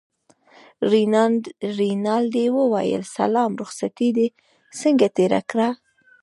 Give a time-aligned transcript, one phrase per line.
[1.79, 4.27] رینالډي وویل سلام رخصتې دې
[4.79, 5.69] څنګه تېره کړه.